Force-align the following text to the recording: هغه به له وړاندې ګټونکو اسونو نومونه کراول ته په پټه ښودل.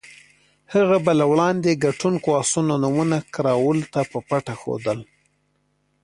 هغه 0.73 0.97
به 1.05 1.11
له 1.19 1.25
وړاندې 1.31 1.79
ګټونکو 1.85 2.27
اسونو 2.41 2.73
نومونه 2.83 3.17
کراول 3.33 3.79
ته 3.93 4.01
په 4.11 4.17
پټه 4.27 4.53
ښودل. 4.61 4.99